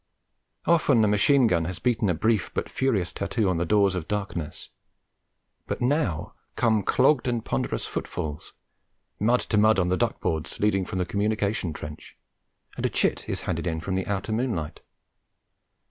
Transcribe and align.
Often 0.65 1.05
a 1.05 1.07
machine 1.07 1.45
gun 1.45 1.65
has 1.65 1.77
beaten 1.77 2.09
a 2.09 2.15
brief 2.15 2.51
but 2.55 2.71
furious 2.71 3.13
tattoo 3.13 3.47
on 3.47 3.57
the 3.57 3.67
doors 3.67 3.93
of 3.93 4.07
darkness; 4.07 4.71
but 5.67 5.79
now 5.79 6.33
come 6.55 6.81
clogged 6.81 7.27
and 7.27 7.45
ponderous 7.45 7.85
footfalls 7.85 8.53
mud 9.19 9.41
to 9.41 9.59
mud 9.59 9.77
on 9.77 9.89
the 9.89 9.97
duck 9.97 10.19
boards 10.19 10.59
leading 10.59 10.85
from 10.85 10.97
the 10.97 11.05
communication 11.05 11.71
trench 11.71 12.17
and 12.75 12.83
a 12.83 12.89
chit 12.89 13.29
is 13.29 13.41
handed 13.41 13.67
in 13.67 13.79
from 13.79 13.93
the 13.93 14.07
outer 14.07 14.31
moonlight. 14.31 14.79